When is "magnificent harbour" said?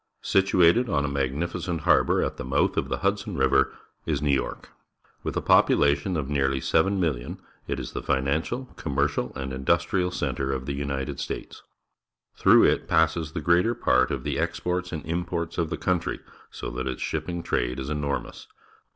1.07-2.23